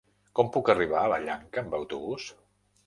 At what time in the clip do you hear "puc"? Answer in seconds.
0.55-0.71